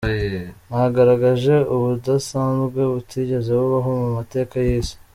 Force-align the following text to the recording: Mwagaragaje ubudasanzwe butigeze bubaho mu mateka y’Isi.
Mwagaragaje 0.69 1.55
ubudasanzwe 1.75 2.81
butigeze 2.93 3.49
bubaho 3.59 3.91
mu 4.01 4.07
mateka 4.17 4.55
y’Isi. 4.67 4.95